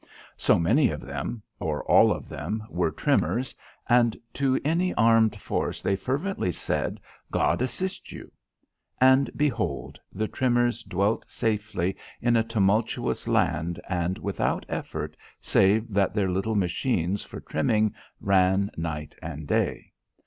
So 0.35 0.57
many 0.57 0.89
of 0.89 0.99
them 1.01 1.43
or 1.59 1.83
all 1.83 2.11
of 2.11 2.27
them 2.27 2.63
were 2.71 2.89
trimmers, 2.89 3.55
and 3.87 4.17
to 4.33 4.59
any 4.65 4.95
armed 4.95 5.35
force 5.39 5.83
they 5.83 5.95
fervently 5.95 6.51
said: 6.51 6.99
"God 7.29 7.61
assist 7.61 8.11
you." 8.11 8.31
And 8.99 9.29
behold, 9.35 9.99
the 10.11 10.27
trimmers 10.27 10.81
dwelt 10.81 11.29
safely 11.29 11.95
in 12.19 12.35
a 12.35 12.41
tumultuous 12.43 13.27
land 13.27 13.79
and 13.87 14.17
without 14.17 14.65
effort 14.67 15.15
save 15.39 15.93
that 15.93 16.15
their 16.15 16.31
little 16.31 16.55
machines 16.55 17.21
for 17.21 17.39
trimming 17.39 17.93
ran 18.19 18.71
night 18.75 19.15
and 19.21 19.45
day. 19.45 19.93